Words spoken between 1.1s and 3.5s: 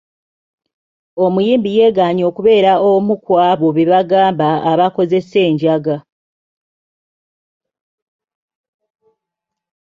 Omuyimbi yegaanye okubeera omu ku